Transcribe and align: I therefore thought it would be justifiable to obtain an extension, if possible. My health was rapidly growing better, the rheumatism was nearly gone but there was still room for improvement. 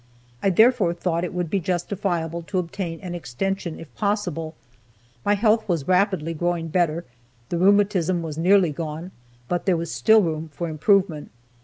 I 0.41 0.49
therefore 0.49 0.95
thought 0.95 1.23
it 1.23 1.31
would 1.31 1.51
be 1.51 1.59
justifiable 1.59 2.41
to 2.47 2.57
obtain 2.57 2.99
an 3.01 3.13
extension, 3.13 3.79
if 3.79 3.93
possible. 3.93 4.55
My 5.23 5.35
health 5.35 5.69
was 5.69 5.87
rapidly 5.87 6.33
growing 6.33 6.69
better, 6.69 7.05
the 7.49 7.59
rheumatism 7.59 8.23
was 8.23 8.35
nearly 8.35 8.71
gone 8.71 9.11
but 9.47 9.67
there 9.67 9.77
was 9.77 9.91
still 9.91 10.23
room 10.23 10.49
for 10.51 10.69
improvement. 10.69 11.29